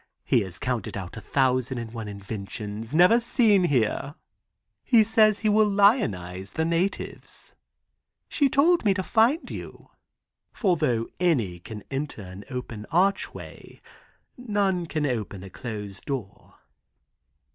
[0.23, 4.15] He has counted out a thousand and one inventions never seen here.
[4.83, 7.55] He says he will lionize the natives.
[8.27, 9.91] She told me to find you,
[10.53, 13.79] for though any can enter an open archway,
[14.35, 16.55] none can open a closed door."